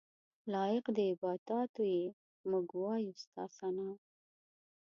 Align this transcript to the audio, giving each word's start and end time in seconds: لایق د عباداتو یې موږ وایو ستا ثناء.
لایق 0.53 0.85
د 0.97 0.97
عباداتو 1.11 1.81
یې 1.95 2.05
موږ 2.49 2.67
وایو 2.81 3.13
ستا 3.23 3.43
ثناء. 3.57 3.95